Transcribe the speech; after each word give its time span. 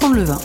apprendre 0.00 0.16
le 0.16 0.22
vin. 0.22 0.38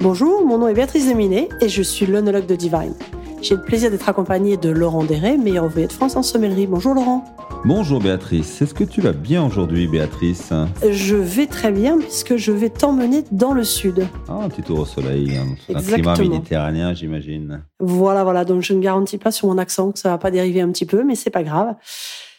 Bonjour, 0.00 0.44
mon 0.44 0.58
nom 0.58 0.68
est 0.68 0.74
Béatrice 0.74 1.08
Deminet 1.08 1.48
et 1.62 1.70
je 1.70 1.80
suis 1.80 2.04
l'onologue 2.04 2.44
de 2.44 2.54
Divine. 2.54 2.94
J'ai 3.40 3.54
le 3.54 3.62
plaisir 3.62 3.90
d'être 3.90 4.08
accompagnée 4.10 4.58
de 4.58 4.68
Laurent 4.68 5.04
Deret, 5.04 5.38
meilleur 5.38 5.64
ouvrier 5.64 5.86
de 5.86 5.92
France 5.92 6.16
en 6.16 6.22
sommellerie. 6.22 6.66
Bonjour 6.66 6.94
Laurent. 6.94 7.24
Bonjour 7.64 7.98
Béatrice, 8.00 8.60
est-ce 8.60 8.74
que 8.74 8.84
tu 8.84 9.00
vas 9.00 9.12
bien 9.12 9.44
aujourd'hui 9.44 9.88
Béatrice? 9.88 10.52
Je 10.88 11.16
vais 11.16 11.46
très 11.46 11.72
bien 11.72 11.96
puisque 11.98 12.36
je 12.36 12.52
vais 12.52 12.68
t'emmener 12.68 13.24
dans 13.32 13.54
le 13.54 13.64
sud. 13.64 14.06
Ah, 14.28 14.40
un 14.44 14.50
petit 14.50 14.62
tour 14.62 14.80
au 14.80 14.84
soleil, 14.84 15.34
hein, 15.34 15.46
un 15.74 15.80
climat 15.80 16.16
méditerranéen 16.16 16.92
j'imagine. 16.92 17.64
Voilà, 17.80 18.22
voilà, 18.22 18.44
donc 18.44 18.62
je 18.62 18.74
ne 18.74 18.80
garantis 18.80 19.18
pas 19.18 19.30
sur 19.30 19.48
mon 19.48 19.56
accent 19.56 19.92
que 19.92 19.98
ça 19.98 20.10
va 20.10 20.18
pas 20.18 20.30
dériver 20.30 20.60
un 20.60 20.70
petit 20.70 20.86
peu, 20.86 21.04
mais 21.04 21.14
c'est 21.14 21.30
pas 21.30 21.42
grave. 21.42 21.74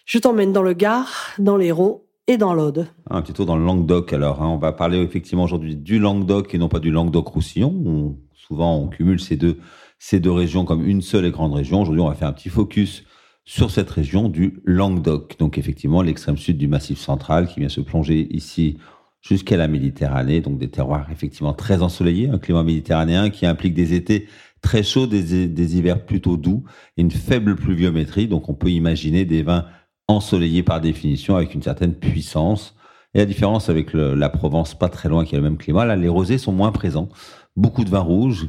Je 0.06 0.20
t'emmène 0.20 0.54
dans 0.54 0.62
le 0.62 0.74
Gard, 0.74 1.34
dans 1.40 1.58
l'Hérault 1.58 2.07
et 2.28 2.38
dans 2.38 2.54
l'Aude. 2.54 2.88
Un 3.10 3.22
petit 3.22 3.34
tour 3.34 3.46
dans 3.46 3.58
le 3.58 3.66
Languedoc 3.66 4.14
alors. 4.14 4.42
Hein. 4.42 4.50
On 4.50 4.58
va 4.58 4.74
parler 4.74 5.00
effectivement 5.00 5.44
aujourd'hui 5.44 5.76
du 5.76 6.00
Languedoc 6.00 6.54
et 6.54 6.58
non 6.58 6.70
pas 6.70 6.80
du 6.80 6.92
Languedoc-Roussillon. 6.92 8.18
Souvent 8.34 8.78
on 8.78 8.88
cumule 8.88 9.20
ces 9.20 9.38
deux, 9.38 9.58
ces 9.98 10.20
deux 10.20 10.32
régions 10.32 10.66
comme 10.66 10.86
une 10.86 11.02
seule 11.02 11.26
et 11.26 11.32
grande 11.32 11.54
région. 11.54 11.82
Aujourd'hui 11.82 12.02
on 12.02 12.10
va 12.10 12.16
faire 12.16 12.28
un 12.28 12.34
petit 12.34 12.50
focus 12.50 13.04
sur 13.46 13.72
cette 13.72 13.90
région 13.90 14.28
du 14.28 14.60
Languedoc. 14.66 15.38
Donc 15.40 15.58
effectivement 15.58 16.02
l'extrême 16.02 16.38
sud 16.38 16.58
du 16.58 16.68
Massif 16.68 17.00
central 17.00 17.48
qui 17.48 17.62
vient 17.62 17.70
se 17.70 17.82
plonger 17.82 18.28
ici 18.36 18.78
jusqu'à 19.22 19.56
la 19.56 19.70
Méditerranée. 19.70 20.42
Donc 20.42 20.58
des 20.58 20.70
terroirs 20.70 21.08
effectivement 21.12 21.54
très 21.54 21.82
ensoleillés, 21.82 22.30
un 22.30 22.40
climat 22.40 22.64
méditerranéen 22.64 23.30
qui 23.30 23.46
implique 23.46 23.74
des 23.74 23.94
étés 23.94 24.28
très 24.62 24.84
chauds, 24.84 25.08
des, 25.08 25.78
hivers 25.78 26.06
plutôt 26.06 26.36
doux 26.36 26.66
une 26.98 27.12
faible 27.12 27.56
pluviométrie. 27.56 28.28
Donc 28.28 28.50
on 28.50 28.54
peut 28.54 28.70
imaginer 28.70 29.24
des 29.24 29.44
vins 29.44 29.66
ensoleillé 30.08 30.64
par 30.64 30.82
définition, 30.82 31.36
avec 31.36 31.54
une 31.54 31.64
certaine 31.64 31.94
puissance. 31.94 32.76
Et 33.14 33.20
la 33.20 33.26
différence 33.26 33.70
avec 33.70 33.94
la 33.94 34.30
Provence, 34.30 34.74
pas 34.74 34.90
très 34.90 35.10
loin, 35.10 35.26
qui 35.26 35.36
a 35.36 35.38
le 35.38 35.44
même 35.44 35.58
climat, 35.58 35.86
là, 35.86 35.96
les 35.96 36.10
rosés 36.10 36.38
sont 36.38 36.52
moins 36.52 36.72
présents. 36.72 37.10
Beaucoup 37.56 37.84
de 37.84 37.90
vin 37.90 38.00
rouge, 38.00 38.48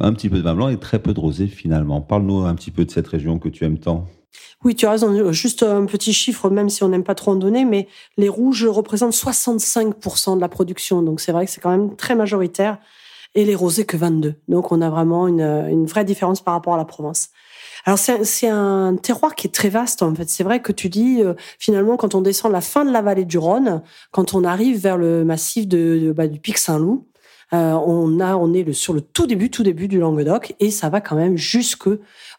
un 0.00 0.12
petit 0.12 0.28
peu 0.28 0.38
de 0.38 0.42
vin 0.42 0.54
blanc 0.54 0.68
et 0.68 0.78
très 0.78 0.98
peu 0.98 1.12
de 1.12 1.20
rosés 1.20 1.48
finalement. 1.48 2.00
Parle-nous 2.00 2.44
un 2.44 2.54
petit 2.54 2.70
peu 2.70 2.84
de 2.84 2.90
cette 2.90 3.06
région 3.06 3.38
que 3.38 3.48
tu 3.48 3.64
aimes 3.64 3.78
tant. 3.78 4.06
Oui, 4.64 4.74
tu 4.74 4.86
as 4.86 4.92
raison. 4.92 5.32
Juste 5.32 5.62
un 5.62 5.84
petit 5.84 6.12
chiffre, 6.12 6.48
même 6.48 6.70
si 6.70 6.82
on 6.82 6.88
n'aime 6.88 7.04
pas 7.04 7.14
trop 7.14 7.32
en 7.32 7.36
donner, 7.36 7.64
mais 7.64 7.88
les 8.16 8.28
rouges 8.28 8.64
représentent 8.64 9.12
65% 9.12 10.36
de 10.36 10.40
la 10.40 10.48
production. 10.48 11.02
Donc 11.02 11.20
c'est 11.20 11.32
vrai 11.32 11.44
que 11.44 11.50
c'est 11.50 11.60
quand 11.60 11.70
même 11.70 11.94
très 11.96 12.14
majoritaire. 12.14 12.78
Et 13.38 13.44
les 13.44 13.54
rosés 13.54 13.86
que 13.86 13.96
22. 13.96 14.34
Donc 14.48 14.72
on 14.72 14.80
a 14.80 14.90
vraiment 14.90 15.28
une, 15.28 15.42
une 15.70 15.86
vraie 15.86 16.04
différence 16.04 16.40
par 16.40 16.54
rapport 16.54 16.74
à 16.74 16.76
la 16.76 16.84
Provence. 16.84 17.28
Alors 17.84 17.96
c'est 17.96 18.48
un 18.48 18.96
terroir 18.96 19.36
qui 19.36 19.46
est 19.46 19.50
très 19.50 19.68
vaste 19.68 20.02
en 20.02 20.12
fait. 20.12 20.28
C'est 20.28 20.42
vrai 20.42 20.60
que 20.60 20.72
tu 20.72 20.88
dis 20.88 21.22
euh, 21.22 21.34
finalement 21.60 21.96
quand 21.96 22.16
on 22.16 22.20
descend 22.20 22.50
la 22.50 22.60
fin 22.60 22.84
de 22.84 22.90
la 22.90 23.00
vallée 23.00 23.24
du 23.24 23.38
Rhône, 23.38 23.82
quand 24.10 24.34
on 24.34 24.42
arrive 24.42 24.80
vers 24.80 24.96
le 24.96 25.24
massif 25.24 25.68
de, 25.68 26.12
bah, 26.16 26.26
du 26.26 26.40
Pic 26.40 26.58
Saint-Loup, 26.58 27.06
euh, 27.54 27.72
on 27.72 28.52
est 28.52 28.72
sur 28.72 28.92
le 28.92 29.00
tout 29.00 29.26
début 29.26 29.50
tout 29.50 29.62
début 29.62 29.88
du 29.88 29.98
Languedoc 29.98 30.54
et 30.60 30.70
ça 30.70 30.90
va 30.90 31.00
quand 31.00 31.16
même 31.16 31.38
jusque 31.38 31.88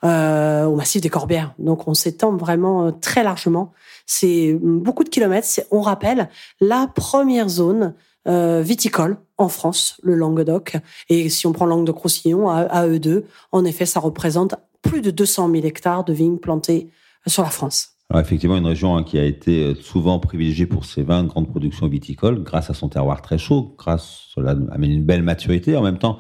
euh, 0.03 0.66
au 0.66 0.75
massif 0.75 1.02
des 1.02 1.09
Corbières. 1.09 1.53
Donc 1.58 1.88
on 1.88 1.95
s'étend 1.95 2.36
vraiment 2.36 2.86
euh, 2.86 2.92
très 2.92 3.23
largement. 3.23 3.73
C'est 4.05 4.58
beaucoup 4.61 5.03
de 5.03 5.09
kilomètres. 5.09 5.47
On 5.72 5.81
rappelle 5.81 6.30
la 6.61 6.88
première 6.94 7.50
zone 7.50 7.95
euh, 8.30 8.61
viticole 8.61 9.17
en 9.38 9.49
France, 9.49 9.99
le 10.03 10.16
Languedoc. 10.16 10.77
Et 11.09 11.30
si 11.30 11.47
on 11.47 11.52
prend 11.52 11.66
Languedoc-Roussillon, 11.66 12.49
à, 12.49 12.88
eux 12.88 12.99
deux, 12.99 13.25
en 13.52 13.66
effet, 13.66 13.86
ça 13.86 13.99
représente 13.99 14.55
plus 14.81 15.02
de 15.02 15.11
200 15.11 15.52
000 15.52 15.66
hectares 15.66 16.03
de 16.03 16.13
vignes 16.13 16.38
plantées 16.38 16.89
sur 17.27 17.44
la 17.44 17.49
France. 17.49 17.89
Effectivement, 18.16 18.58
une 18.58 18.66
région 18.66 18.97
hein, 18.97 19.03
qui 19.03 19.19
a 19.19 19.23
été 19.23 19.63
euh, 19.63 19.75
souvent 19.75 20.19
privilégiée 20.19 20.66
pour 20.66 20.86
ses 20.86 21.03
vins 21.03 21.23
de 21.23 21.27
grande 21.27 21.47
production 21.47 21.88
viticole, 21.88 22.41
grâce 22.44 22.70
à 22.71 22.73
son 22.73 22.89
terroir 22.89 23.21
très 23.21 23.37
chaud, 23.37 23.76
grâce, 23.77 24.26
cela 24.33 24.55
amène 24.71 24.92
une 24.92 25.05
belle 25.05 25.21
maturité. 25.21 25.77
En 25.77 25.83
même 25.83 25.99
temps, 25.99 26.17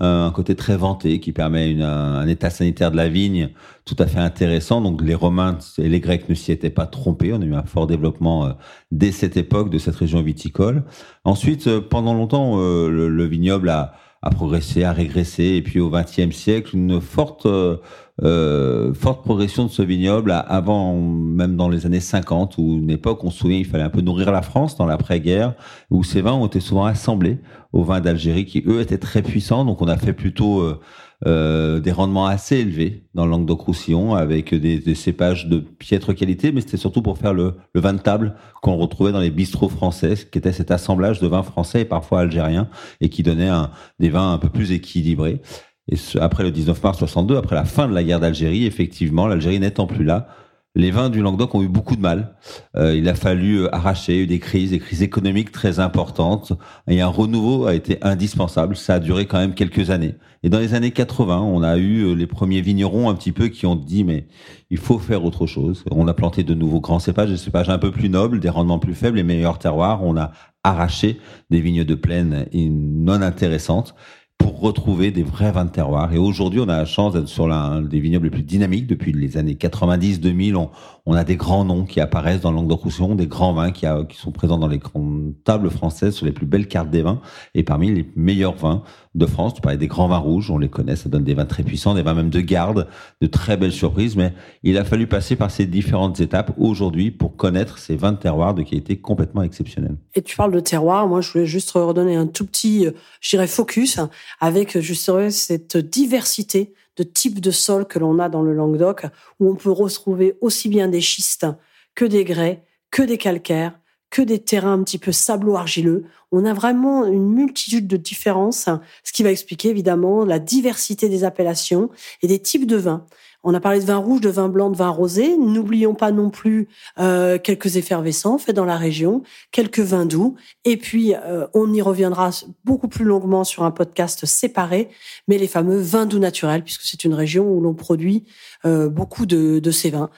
un 0.00 0.30
côté 0.30 0.54
très 0.54 0.76
vanté 0.76 1.20
qui 1.20 1.32
permet 1.32 1.80
un, 1.82 2.26
état 2.26 2.50
sanitaire 2.50 2.90
de 2.90 2.96
la 2.96 3.08
vigne 3.08 3.50
tout 3.84 3.96
à 3.98 4.06
fait 4.06 4.18
intéressant. 4.18 4.80
Donc 4.80 5.02
les 5.02 5.14
Romains 5.14 5.58
et 5.78 5.88
les 5.88 6.00
Grecs 6.00 6.28
ne 6.28 6.34
s'y 6.34 6.52
étaient 6.52 6.70
pas 6.70 6.86
trompés. 6.86 7.32
On 7.32 7.40
a 7.40 7.44
eu 7.44 7.54
un 7.54 7.64
fort 7.64 7.86
développement 7.86 8.46
euh, 8.46 8.52
dès 8.92 9.12
cette 9.12 9.36
époque 9.36 9.70
de 9.70 9.78
cette 9.78 9.96
région 9.96 10.22
viticole. 10.22 10.84
Ensuite, 11.24 11.80
pendant 11.80 12.14
longtemps, 12.14 12.58
le 12.58 13.24
vignoble 13.24 13.68
a 13.68 13.92
a 14.22 14.30
progressé, 14.30 14.84
a 14.84 14.92
régressé. 14.92 15.44
Et 15.44 15.62
puis 15.62 15.80
au 15.80 15.90
XXe 15.90 16.34
siècle, 16.34 16.76
une 16.76 17.00
forte 17.00 17.46
euh, 17.46 17.76
euh, 18.24 18.92
forte 18.94 19.22
progression 19.22 19.64
de 19.64 19.70
ce 19.70 19.82
vignoble 19.82 20.32
avant, 20.32 20.96
même 20.96 21.56
dans 21.56 21.68
les 21.68 21.86
années 21.86 22.00
50, 22.00 22.58
où 22.58 22.78
une 22.78 22.90
époque, 22.90 23.22
on 23.22 23.30
se 23.30 23.38
souvient, 23.38 23.58
il 23.58 23.64
fallait 23.64 23.84
un 23.84 23.90
peu 23.90 24.00
nourrir 24.00 24.32
la 24.32 24.42
France 24.42 24.76
dans 24.76 24.86
l'après-guerre, 24.86 25.54
où 25.90 26.02
ces 26.02 26.20
vins 26.20 26.32
ont 26.32 26.46
été 26.46 26.58
souvent 26.58 26.84
assemblés 26.84 27.38
aux 27.72 27.84
vins 27.84 28.00
d'Algérie, 28.00 28.44
qui 28.44 28.64
eux 28.66 28.80
étaient 28.80 28.98
très 28.98 29.22
puissants. 29.22 29.64
Donc 29.64 29.82
on 29.82 29.88
a 29.88 29.96
fait 29.96 30.12
plutôt 30.12 30.60
euh, 30.60 30.80
euh, 31.26 31.80
des 31.80 31.90
rendements 31.90 32.26
assez 32.26 32.58
élevés 32.58 33.04
dans 33.14 33.24
le 33.24 33.32
Languedoc-Roussillon 33.32 34.14
avec 34.14 34.54
des, 34.54 34.94
cépages 34.94 35.48
de 35.48 35.58
piètre 35.58 36.14
qualité, 36.14 36.52
mais 36.52 36.60
c'était 36.60 36.76
surtout 36.76 37.02
pour 37.02 37.18
faire 37.18 37.34
le, 37.34 37.54
le 37.74 37.80
vin 37.80 37.92
de 37.92 37.98
table 37.98 38.34
qu'on 38.62 38.76
retrouvait 38.76 39.10
dans 39.10 39.20
les 39.20 39.30
bistrots 39.30 39.68
français, 39.68 40.14
qui 40.30 40.38
était 40.38 40.52
cet 40.52 40.70
assemblage 40.70 41.20
de 41.20 41.26
vins 41.26 41.42
français 41.42 41.80
et 41.80 41.84
parfois 41.84 42.20
algériens 42.20 42.68
et 43.00 43.08
qui 43.08 43.24
donnait 43.24 43.48
un, 43.48 43.70
des 43.98 44.10
vins 44.10 44.32
un 44.32 44.38
peu 44.38 44.48
plus 44.48 44.70
équilibrés. 44.70 45.42
Et 45.90 45.96
après 46.20 46.44
le 46.44 46.50
19 46.50 46.82
mars 46.82 46.98
62, 46.98 47.36
après 47.36 47.56
la 47.56 47.64
fin 47.64 47.88
de 47.88 47.94
la 47.94 48.04
guerre 48.04 48.20
d'Algérie, 48.20 48.66
effectivement, 48.66 49.26
l'Algérie 49.26 49.58
n'étant 49.58 49.86
plus 49.86 50.04
là, 50.04 50.28
les 50.74 50.90
vins 50.90 51.10
du 51.10 51.22
Languedoc 51.22 51.54
ont 51.54 51.62
eu 51.62 51.68
beaucoup 51.68 51.96
de 51.96 52.00
mal. 52.00 52.36
Euh, 52.76 52.94
il 52.94 53.08
a 53.08 53.14
fallu 53.14 53.62
euh, 53.62 53.74
arracher 53.74 54.26
des 54.26 54.38
crises, 54.38 54.70
des 54.70 54.78
crises 54.78 55.02
économiques 55.02 55.50
très 55.50 55.80
importantes. 55.80 56.52
Et 56.88 57.00
un 57.00 57.08
renouveau 57.08 57.66
a 57.66 57.74
été 57.74 57.98
indispensable. 58.02 58.76
Ça 58.76 58.94
a 58.94 58.98
duré 59.00 59.26
quand 59.26 59.38
même 59.38 59.54
quelques 59.54 59.90
années. 59.90 60.14
Et 60.42 60.50
dans 60.50 60.58
les 60.58 60.74
années 60.74 60.92
80, 60.92 61.40
on 61.40 61.62
a 61.62 61.78
eu 61.78 62.04
euh, 62.04 62.14
les 62.14 62.26
premiers 62.26 62.60
vignerons 62.60 63.08
un 63.08 63.14
petit 63.14 63.32
peu 63.32 63.48
qui 63.48 63.66
ont 63.66 63.76
dit 63.76 64.04
mais 64.04 64.28
il 64.70 64.78
faut 64.78 64.98
faire 64.98 65.24
autre 65.24 65.46
chose. 65.46 65.84
On 65.90 66.06
a 66.06 66.14
planté 66.14 66.44
de 66.44 66.54
nouveaux 66.54 66.80
grands 66.80 67.00
cépages, 67.00 67.30
des 67.30 67.36
cépages 67.38 67.70
un 67.70 67.78
peu 67.78 67.90
plus 67.90 68.08
nobles, 68.08 68.38
des 68.38 68.50
rendements 68.50 68.78
plus 68.78 68.94
faibles 68.94 69.18
et 69.18 69.24
meilleurs 69.24 69.58
terroirs. 69.58 70.04
On 70.04 70.16
a 70.16 70.32
arraché 70.62 71.18
des 71.50 71.60
vignes 71.60 71.84
de 71.84 71.94
plaine 71.94 72.46
non 72.52 73.22
intéressantes 73.22 73.94
pour 74.38 74.60
retrouver 74.60 75.10
des 75.10 75.22
vrais 75.22 75.52
vins 75.52 75.64
de 75.64 75.70
terroir. 75.70 76.12
Et 76.12 76.18
aujourd'hui, 76.18 76.60
on 76.60 76.68
a 76.68 76.78
la 76.78 76.84
chance 76.84 77.12
d'être 77.12 77.28
sur 77.28 77.48
l'un 77.48 77.82
des 77.82 78.00
vignobles 78.00 78.26
les 78.26 78.30
plus 78.30 78.42
dynamiques 78.42 78.86
depuis 78.86 79.12
les 79.12 79.36
années 79.36 79.54
90-2000. 79.54 80.68
On, 81.06 81.14
a 81.14 81.24
des 81.24 81.36
grands 81.36 81.64
noms 81.64 81.84
qui 81.84 82.00
apparaissent 82.00 82.42
dans 82.42 82.52
Languedoc-Roussillon, 82.52 83.14
des 83.14 83.26
grands 83.26 83.52
vins 83.52 83.72
qui, 83.72 83.86
qui, 84.08 84.16
sont 84.16 84.30
présents 84.30 84.58
dans 84.58 84.68
les 84.68 84.78
grandes 84.78 85.34
tables 85.44 85.70
françaises 85.70 86.14
sur 86.14 86.26
les 86.26 86.32
plus 86.32 86.46
belles 86.46 86.68
cartes 86.68 86.90
des 86.90 87.02
vins 87.02 87.20
et 87.54 87.62
parmi 87.62 87.92
les 87.92 88.06
meilleurs 88.14 88.54
vins 88.56 88.82
de 89.14 89.26
France. 89.26 89.54
Tu 89.54 89.60
parlais 89.60 89.78
des 89.78 89.86
grands 89.86 90.08
vins 90.08 90.18
rouges, 90.18 90.50
on 90.50 90.58
les 90.58 90.68
connaît, 90.68 90.96
ça 90.96 91.08
donne 91.08 91.24
des 91.24 91.34
vins 91.34 91.46
très 91.46 91.62
puissants, 91.62 91.94
des 91.94 92.02
vins 92.02 92.14
même 92.14 92.30
de 92.30 92.40
garde, 92.40 92.88
de 93.20 93.26
très 93.26 93.56
belles 93.56 93.72
surprises. 93.72 94.16
Mais 94.16 94.32
il 94.62 94.78
a 94.78 94.84
fallu 94.84 95.06
passer 95.06 95.34
par 95.36 95.50
ces 95.50 95.66
différentes 95.66 96.20
étapes 96.20 96.52
aujourd'hui 96.58 97.10
pour 97.10 97.36
connaître 97.36 97.78
ces 97.78 97.96
vins 97.96 98.12
de 98.12 98.18
terroir 98.18 98.54
de 98.54 98.62
qualité 98.62 98.98
complètement 98.98 99.42
exceptionnelle. 99.42 99.96
Et 100.14 100.22
tu 100.22 100.36
parles 100.36 100.52
de 100.52 100.60
terroir, 100.60 101.08
moi 101.08 101.20
je 101.20 101.32
voulais 101.32 101.46
juste 101.46 101.70
redonner 101.72 102.16
un 102.16 102.26
tout 102.26 102.46
petit, 102.46 102.86
euh, 102.86 102.92
je 103.20 103.30
dirais, 103.30 103.46
focus 103.46 103.98
avec 104.40 104.78
justement 104.80 105.30
cette 105.30 105.76
diversité 105.76 106.74
de 106.96 107.02
types 107.02 107.40
de 107.40 107.50
sols 107.50 107.86
que 107.86 107.98
l'on 107.98 108.18
a 108.18 108.28
dans 108.28 108.42
le 108.42 108.52
Languedoc, 108.52 109.06
où 109.38 109.50
on 109.50 109.54
peut 109.54 109.70
retrouver 109.70 110.36
aussi 110.40 110.68
bien 110.68 110.88
des 110.88 111.00
schistes 111.00 111.46
que 111.94 112.04
des 112.04 112.24
grès, 112.24 112.64
que 112.90 113.02
des 113.02 113.18
calcaires, 113.18 113.77
que 114.10 114.22
des 114.22 114.38
terrains 114.38 114.74
un 114.74 114.82
petit 114.82 114.98
peu 114.98 115.12
sablo-argileux. 115.12 116.04
On 116.32 116.44
a 116.44 116.52
vraiment 116.52 117.06
une 117.06 117.28
multitude 117.32 117.86
de 117.86 117.96
différences, 117.96 118.68
ce 119.04 119.12
qui 119.12 119.22
va 119.22 119.30
expliquer 119.30 119.68
évidemment 119.70 120.24
la 120.24 120.38
diversité 120.38 121.08
des 121.08 121.24
appellations 121.24 121.90
et 122.22 122.26
des 122.26 122.38
types 122.38 122.66
de 122.66 122.76
vins. 122.76 123.06
On 123.44 123.54
a 123.54 123.60
parlé 123.60 123.78
de 123.78 123.84
vin 123.84 123.96
rouge, 123.96 124.20
de 124.20 124.28
vin 124.28 124.48
blanc, 124.48 124.68
de 124.68 124.76
vin 124.76 124.88
rosé. 124.88 125.36
N'oublions 125.36 125.94
pas 125.94 126.10
non 126.10 126.28
plus 126.28 126.68
euh, 126.98 127.38
quelques 127.38 127.76
effervescents 127.76 128.36
faits 128.36 128.56
dans 128.56 128.64
la 128.64 128.76
région, 128.76 129.22
quelques 129.52 129.78
vins 129.78 130.06
doux. 130.06 130.34
Et 130.64 130.76
puis, 130.76 131.14
euh, 131.14 131.46
on 131.54 131.72
y 131.72 131.80
reviendra 131.80 132.30
beaucoup 132.64 132.88
plus 132.88 133.04
longuement 133.04 133.44
sur 133.44 133.62
un 133.62 133.70
podcast 133.70 134.26
séparé, 134.26 134.88
mais 135.28 135.38
les 135.38 135.46
fameux 135.46 135.80
vins 135.80 136.06
doux 136.06 136.18
naturels, 136.18 136.64
puisque 136.64 136.82
c'est 136.82 137.04
une 137.04 137.14
région 137.14 137.48
où 137.48 137.60
l'on 137.60 137.74
produit 137.74 138.24
euh, 138.64 138.88
beaucoup 138.88 139.24
de, 139.24 139.60
de, 139.60 139.70
ces 139.70 139.90
vins. 139.90 140.10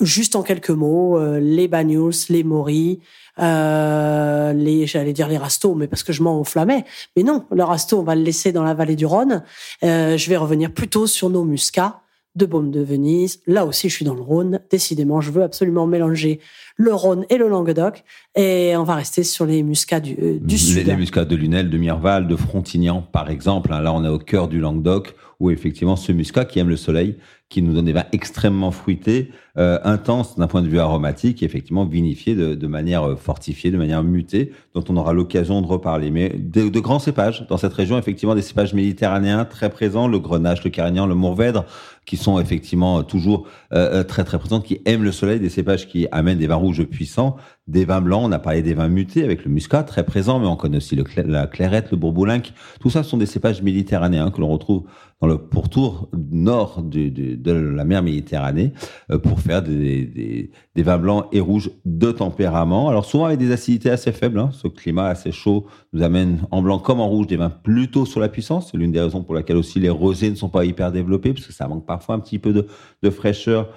Juste 0.00 0.34
en 0.36 0.42
quelques 0.42 0.70
mots, 0.70 1.20
les 1.38 1.68
Banyuls, 1.68 2.12
les 2.28 2.42
Maury, 2.42 3.00
euh, 3.38 4.52
les, 4.52 4.86
j'allais 4.86 5.12
dire 5.12 5.28
les 5.28 5.36
rastos, 5.36 5.74
mais 5.76 5.88
parce 5.88 6.02
que 6.02 6.12
je 6.12 6.22
m'en 6.22 6.38
enflammais. 6.38 6.84
Mais 7.16 7.22
non, 7.22 7.44
le 7.50 7.64
rasto, 7.64 7.98
on 7.98 8.02
va 8.02 8.14
le 8.14 8.22
laisser 8.22 8.52
dans 8.52 8.62
la 8.62 8.74
vallée 8.74 8.96
du 8.96 9.06
Rhône. 9.06 9.42
Euh, 9.82 10.16
je 10.16 10.30
vais 10.30 10.36
revenir 10.36 10.72
plutôt 10.72 11.06
sur 11.06 11.30
nos 11.30 11.44
muscats 11.44 12.00
de 12.34 12.46
Baume 12.46 12.70
de 12.70 12.80
Venise. 12.80 13.40
Là 13.46 13.64
aussi, 13.64 13.88
je 13.88 13.94
suis 13.94 14.04
dans 14.04 14.14
le 14.14 14.20
Rhône. 14.20 14.60
Décidément, 14.70 15.20
je 15.20 15.30
veux 15.30 15.42
absolument 15.42 15.86
mélanger 15.86 16.40
le 16.76 16.92
Rhône 16.92 17.24
et 17.30 17.38
le 17.38 17.48
Languedoc. 17.48 18.04
Et 18.36 18.74
on 18.76 18.82
va 18.82 18.96
rester 18.96 19.22
sur 19.22 19.46
les 19.46 19.62
muscats 19.62 20.00
du, 20.00 20.16
euh, 20.20 20.38
du 20.40 20.58
sud. 20.58 20.86
Les 20.86 20.96
muscats 20.96 21.24
de 21.24 21.36
Lunel, 21.36 21.70
de 21.70 21.78
Mirval, 21.78 22.26
de 22.26 22.34
Frontignan, 22.34 23.00
par 23.00 23.30
exemple. 23.30 23.70
Là, 23.70 23.92
on 23.92 24.04
est 24.04 24.08
au 24.08 24.18
cœur 24.18 24.48
du 24.48 24.58
Languedoc, 24.58 25.14
où 25.38 25.50
effectivement, 25.50 25.94
ce 25.94 26.10
muscat 26.10 26.44
qui 26.44 26.58
aime 26.58 26.68
le 26.68 26.76
soleil, 26.76 27.16
qui 27.48 27.62
nous 27.62 27.72
donne 27.72 27.84
des 27.84 27.92
vins 27.92 28.06
extrêmement 28.10 28.72
fruités, 28.72 29.30
euh, 29.58 29.78
intenses 29.84 30.36
d'un 30.36 30.48
point 30.48 30.62
de 30.62 30.66
vue 30.66 30.80
aromatique, 30.80 31.42
et 31.42 31.46
effectivement 31.46 31.84
vinifiés 31.84 32.34
de, 32.34 32.56
de, 32.56 32.66
manière 32.66 33.04
euh, 33.04 33.14
fortifiée, 33.14 33.70
de 33.70 33.76
manière 33.76 34.02
mutée, 34.02 34.50
dont 34.74 34.82
on 34.88 34.96
aura 34.96 35.12
l'occasion 35.12 35.62
de 35.62 35.66
reparler. 35.68 36.10
Mais 36.10 36.30
de, 36.30 36.68
de, 36.68 36.80
grands 36.80 36.98
cépages 36.98 37.46
dans 37.48 37.56
cette 37.56 37.72
région, 37.72 37.96
effectivement, 37.98 38.34
des 38.34 38.42
cépages 38.42 38.74
méditerranéens 38.74 39.44
très 39.44 39.70
présents, 39.70 40.08
le 40.08 40.18
grenache, 40.18 40.64
le 40.64 40.70
carignan, 40.70 41.06
le 41.06 41.14
mourvèdre, 41.14 41.66
qui 42.06 42.16
sont 42.16 42.40
effectivement 42.40 43.04
toujours 43.04 43.46
euh, 43.72 44.02
très 44.02 44.24
très 44.24 44.38
présents, 44.38 44.60
qui 44.60 44.80
aiment 44.84 45.04
le 45.04 45.12
soleil, 45.12 45.38
des 45.38 45.48
cépages 45.48 45.86
qui 45.86 46.08
amènent 46.10 46.38
des 46.38 46.48
vins 46.48 46.56
rouges 46.56 46.84
puissants, 46.84 47.36
des 47.66 47.84
vins 47.84 48.00
blancs. 48.00 48.22
On 48.24 48.32
a 48.32 48.38
parlé 48.38 48.62
des 48.62 48.74
vins 48.74 48.88
mutés 48.88 49.24
avec 49.24 49.44
le 49.44 49.50
muscat 49.50 49.82
très 49.82 50.04
présent, 50.04 50.38
mais 50.38 50.46
on 50.46 50.56
connaît 50.56 50.76
aussi 50.76 51.00
la 51.16 51.46
clairette, 51.46 51.90
le 51.90 51.96
bourboulinque. 51.96 52.52
Tout 52.80 52.90
ça 52.90 53.02
sont 53.02 53.16
des 53.16 53.26
cépages 53.26 53.62
méditerranéens 53.62 54.30
que 54.30 54.40
l'on 54.40 54.48
retrouve 54.48 54.84
le 55.26 55.38
pourtour 55.38 56.08
nord 56.30 56.82
de, 56.82 57.08
de, 57.08 57.52
la 57.52 57.84
mer 57.84 58.02
Méditerranée 58.02 58.72
euh, 59.10 59.18
pour 59.18 59.40
faire 59.40 59.62
des, 59.62 60.50
des, 60.74 60.82
vins 60.82 60.98
blancs 60.98 61.26
et 61.32 61.40
rouges 61.40 61.70
de 61.84 62.10
tempérament. 62.10 62.88
Alors 62.88 63.04
souvent 63.04 63.26
avec 63.26 63.38
des 63.38 63.52
acidités 63.52 63.90
assez 63.90 64.12
faibles. 64.12 64.38
Hein. 64.38 64.50
Ce 64.52 64.68
climat 64.68 65.06
assez 65.06 65.32
chaud 65.32 65.66
nous 65.92 66.02
amène 66.02 66.42
en 66.50 66.62
blanc 66.62 66.78
comme 66.78 67.00
en 67.00 67.08
rouge 67.08 67.26
des 67.26 67.36
vins 67.36 67.50
plutôt 67.50 68.06
sur 68.06 68.20
la 68.20 68.28
puissance. 68.28 68.70
C'est 68.70 68.76
l'une 68.76 68.92
des 68.92 69.00
raisons 69.00 69.22
pour 69.22 69.34
laquelle 69.34 69.56
aussi 69.56 69.80
les 69.80 69.90
rosés 69.90 70.30
ne 70.30 70.34
sont 70.36 70.48
pas 70.48 70.64
hyper 70.64 70.92
développés 70.92 71.32
parce 71.32 71.46
que 71.46 71.52
ça 71.52 71.68
manque 71.68 71.86
parfois 71.86 72.14
un 72.14 72.20
petit 72.20 72.38
peu 72.38 72.52
de, 72.52 72.66
de 73.02 73.10
fraîcheur 73.10 73.70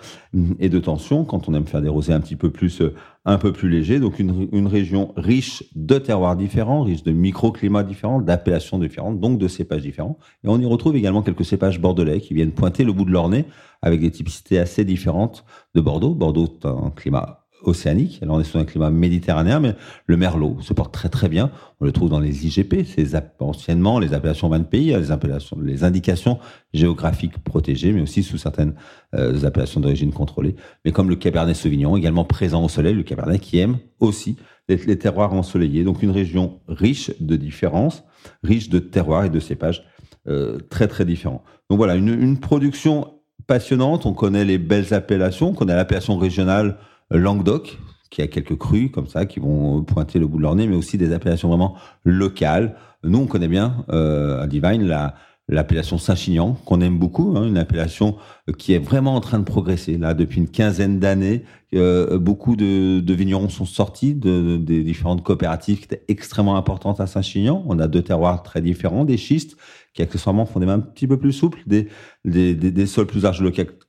et 0.60 0.70
de 0.70 0.80
tension 0.80 1.24
quand 1.26 1.48
on 1.50 1.54
aime 1.54 1.68
faire 1.68 1.82
des 1.82 1.90
rosés 1.90 2.14
un 2.14 2.20
petit 2.20 2.36
peu 2.36 2.50
plus 2.50 2.82
euh, 2.82 2.94
un 3.28 3.38
peu 3.38 3.52
plus 3.52 3.70
léger. 3.70 4.00
Donc 4.00 4.20
une, 4.20 4.48
une 4.54 4.68
région 4.68 5.14
riche 5.18 5.64
de 5.76 5.98
terroirs 5.98 6.38
différents, 6.38 6.84
riche 6.84 7.04
de 7.04 7.12
microclimats 7.12 7.84
différents, 7.84 8.22
d'appellations 8.22 8.80
différentes, 8.80 9.20
donc 9.20 9.38
de 9.38 9.48
cépages 9.50 9.82
différents. 9.82 10.18
Et 10.44 10.48
on 10.48 10.58
y 10.60 10.66
retrouve 10.66 10.96
également 10.96 11.22
quelques 11.22 11.37
cépages 11.44 11.80
bordelais 11.80 12.22
qui 12.22 12.34
viennent 12.34 12.52
pointer 12.52 12.84
le 12.84 12.94
bout 12.94 13.06
de 13.06 13.12
leur 13.12 13.30
nez 13.30 13.46
avec 13.82 14.02
des 14.02 14.12
typicités 14.12 14.60
assez 14.60 14.86
différentes 14.86 15.46
de 15.76 15.82
Bordeaux. 15.82 16.14
Bordeaux 16.14 16.46
est 16.46 16.66
un 16.66 16.92
climat 16.96 17.48
océanique. 17.64 18.20
Alors 18.22 18.38
on 18.38 18.40
est 18.40 18.44
sur 18.44 18.60
un 18.60 18.66
climat 18.66 18.90
méditerranéen, 18.90 19.60
mais 19.60 19.76
le 20.06 20.18
merlot 20.18 20.58
se 20.62 20.74
porte 20.74 20.94
très 20.94 21.10
très 21.10 21.30
bien. 21.30 21.52
On 21.80 21.86
le 21.86 21.92
trouve 21.92 22.10
dans 22.10 22.20
les 22.20 22.46
IGP, 22.46 22.86
c'est 22.86 23.16
anciennement 23.40 24.00
les 24.00 24.14
appellations 24.14 24.50
20 24.50 24.64
pays, 24.64 24.94
les 24.94 25.12
appellations, 25.12 25.58
les 25.60 25.84
indications 25.84 26.40
géographiques 26.74 27.38
protégées, 27.44 27.92
mais 27.94 28.02
aussi 28.02 28.24
sous 28.24 28.38
certaines 28.38 28.76
euh, 29.16 29.44
appellations 29.44 29.80
d'origine 29.80 30.12
contrôlée. 30.12 30.56
Mais 30.86 30.92
comme 30.92 31.10
le 31.10 31.16
Cabernet 31.16 31.56
Sauvignon, 31.56 31.98
également 31.98 32.26
présent 32.26 32.64
au 32.64 32.70
soleil, 32.70 32.94
le 32.94 33.04
Cabernet 33.04 33.40
qui 33.40 33.60
aime 33.60 33.78
aussi 34.00 34.38
les 34.70 35.00
terroirs 35.00 35.34
ensoleillés. 35.34 35.84
Donc 35.84 36.04
une 36.04 36.12
région 36.12 36.60
riche 36.68 37.12
de 37.20 37.36
différences, 37.36 38.04
riche 38.44 38.70
de 38.70 38.80
terroirs 38.80 39.26
et 39.26 39.30
de 39.30 39.40
cépages 39.40 39.84
euh, 40.28 40.58
très 40.70 40.88
très 40.88 41.06
différents. 41.06 41.44
Donc 41.70 41.78
voilà, 41.78 41.96
une, 41.96 42.40
production 42.40 43.14
passionnante. 43.48 44.06
On 44.06 44.14
connaît 44.14 44.46
les 44.46 44.58
belles 44.58 44.94
appellations, 44.94 45.50
on 45.50 45.54
connaît 45.54 45.76
l'appellation 45.76 46.18
régionale 46.18 46.78
Languedoc, 47.12 47.78
qui 48.10 48.22
a 48.22 48.28
quelques 48.28 48.58
crues 48.58 48.90
comme 48.90 49.08
ça 49.08 49.26
qui 49.26 49.40
vont 49.40 49.84
pointer 49.84 50.20
le 50.20 50.28
bout 50.28 50.38
de 50.38 50.44
leur 50.44 50.56
nez, 50.56 50.68
mais 50.68 50.76
aussi 50.76 50.98
des 50.98 51.14
appellations 51.14 51.50
vraiment 51.50 51.76
locales. 52.04 52.76
Nous, 53.04 53.20
on 53.20 53.28
connaît 53.28 53.48
bien 53.48 53.86
euh, 53.90 54.42
à 54.42 54.48
Divine 54.48 54.86
la 54.86 55.16
l'appellation 55.50 55.98
Saint-Chinian, 55.98 56.54
qu'on 56.66 56.82
aime 56.82 56.98
beaucoup, 56.98 57.36
hein, 57.38 57.48
une 57.48 57.58
appellation 57.58 58.18
qui 58.58 58.74
est 58.74 58.80
vraiment 58.80 59.16
en 59.16 59.22
train 59.22 59.40
de 59.40 59.46
progresser. 59.46 59.98
Là, 59.98 60.14
depuis 60.14 60.40
une 60.40 60.50
quinzaine 60.50 61.00
d'années, 61.00 61.44
euh, 61.74 62.18
beaucoup 62.18 62.56
de, 62.56 63.00
de, 63.00 63.14
vignerons 63.14 63.48
sont 63.48 63.66
sortis 63.66 64.14
de, 64.14 64.58
des 64.58 64.84
différentes 64.84 65.24
coopératives 65.24 65.78
qui 65.78 65.86
étaient 65.86 66.04
extrêmement 66.10 66.58
importantes 66.58 67.00
à 67.00 67.08
Saint-Chinian. 67.08 67.64
On 67.66 67.80
a 67.80 67.88
deux 67.88 68.02
terroirs 68.02 68.44
très 68.44 68.62
différents, 68.62 69.06
des 69.06 69.18
schistes 69.18 69.58
qui 69.98 70.04
accessoirement 70.04 70.46
font 70.46 70.60
des 70.60 70.68
vins 70.68 70.76
un 70.76 70.80
petit 70.80 71.08
peu 71.08 71.18
plus 71.18 71.34
souples, 71.34 71.60
des, 71.66 71.88
des, 72.24 72.86
sols 72.86 73.08
plus 73.08 73.24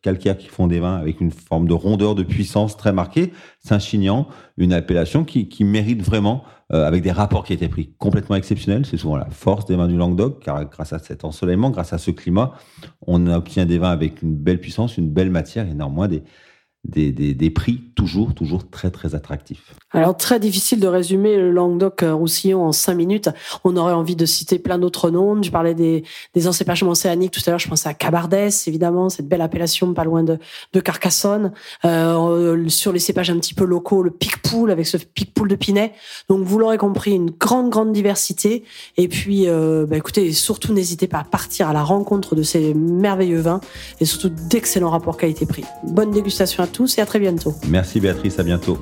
calcaires 0.01 0.39
qui 0.39 0.49
font 0.49 0.67
des 0.67 0.81
vins 0.81 0.97
avec 0.97 1.21
une 1.21 1.31
forme 1.31 1.69
de 1.69 1.75
rondeur, 1.75 2.15
de 2.15 2.23
puissance 2.23 2.79
très 2.79 2.95
marquée. 2.95 3.31
Saint-Chinian, 3.59 4.27
une 4.57 4.73
appellation 4.73 5.25
qui, 5.25 5.51
qui 5.51 5.65
mérite 5.65 6.01
vraiment, 6.01 6.45
euh, 6.73 6.87
avec 6.87 7.03
des 7.03 7.13
rapports 7.13 7.45
qui 7.45 7.53
étaient 7.53 7.69
pris 7.69 7.93
complètement 7.99 8.37
exceptionnels. 8.37 8.87
C'est 8.87 8.97
souvent 8.97 9.19
la 9.19 9.29
force 9.29 9.67
des 9.67 9.77
vins 9.77 9.87
du 9.87 9.99
Languedoc, 9.99 10.43
car 10.43 10.65
grâce 10.65 10.95
à 10.95 10.99
cet 10.99 11.27
ensoleillement, 11.27 11.69
grâce 11.69 11.93
à 11.93 11.99
ce 11.99 12.11
climat, 12.11 12.55
on 13.07 13.27
obtient 13.27 13.67
des 13.67 13.77
vins 13.77 13.91
avec 13.91 14.23
une 14.23 14.35
belle 14.35 14.61
puissance, 14.61 14.97
une 14.97 15.11
belle 15.11 15.31
matière 15.31 15.69
et 15.69 15.75
néanmoins 15.75 16.09
des, 16.09 16.23
des, 16.85 17.51
prix 17.51 17.83
toujours, 17.95 18.35
toujours 18.35 18.69
très, 18.71 18.91
très 18.91 19.15
attractifs. 19.15 19.75
Alors, 19.93 20.17
très 20.17 20.41
difficile 20.41 20.81
de 20.81 20.87
résumer 20.87 21.37
le 21.37 21.51
Languedoc-Roussillon 21.51 22.65
en 22.65 22.73
cinq 22.73 22.95
minutes. 22.95 23.31
On 23.65 23.77
aurait 23.77 23.93
envie 23.93 24.17
de 24.17 24.25
citer 24.27 24.59
plein 24.59 24.79
d'autres 24.79 25.11
noms. 25.11 25.43
Je 25.43 25.51
parlais 25.51 25.75
des, 25.75 26.05
des 26.35 26.49
encépagements 26.49 26.93
océaniques 26.93 27.33
tout 27.33 27.41
à 27.47 27.51
l'heure. 27.51 27.59
Je 27.59 27.69
pensais 27.69 27.89
à 27.89 27.95
Cabardès, 27.95 28.51
évidemment, 28.67 29.09
cette 29.09 29.29
belle 29.29 29.41
appellation 29.41 29.93
pas 29.93 30.05
loin 30.05 30.23
de, 30.23 30.39
de 30.73 30.81
Carcassonne. 30.81 31.53
Euh, 31.85 32.69
sur 32.69 32.93
les 32.93 32.99
cépages 32.99 33.31
un 33.31 33.39
petit 33.39 33.55
peu 33.55 33.65
locaux, 33.65 34.03
le 34.03 34.11
Picpoul 34.11 34.71
avec 34.71 34.87
ce 34.87 34.97
Picpoul 34.97 35.49
de 35.49 35.57
Pinet. 35.57 35.93
Donc, 36.29 36.45
vous 36.45 36.59
l'aurez 36.59 36.79
compris, 36.79 37.13
une 37.13 37.31
grande, 37.31 37.71
grande 37.71 37.93
diversité. 37.93 38.65
Et 38.97 39.09
puis, 39.09 39.49
euh, 39.49 39.87
bah, 39.87 39.97
écoutez, 39.97 40.33
surtout 40.33 40.73
n'hésitez 40.73 41.07
pas 41.07 41.19
à 41.19 41.25
partir 41.25 41.69
à 41.69 41.73
la 41.73 41.83
rencontre 41.83 42.35
de 42.35 42.43
ces 42.43 42.73
merveilleux 42.75 43.41
vins 43.41 43.61
et 44.01 44.05
surtout 44.05 44.29
d'excellents 44.29 44.91
rapports 44.91 45.17
qualité-prix. 45.17 45.65
Bonne 45.85 46.11
dégustation 46.11 46.63
tous 46.73 46.99
et 46.99 47.01
à 47.01 47.07
très 47.07 47.19
bientôt. 47.19 47.55
Merci 47.69 48.01
Béatrice, 48.01 48.39
à 48.39 48.43
bientôt. 48.43 48.79